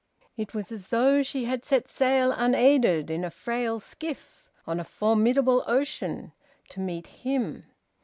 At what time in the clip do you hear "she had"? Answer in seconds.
1.21-1.63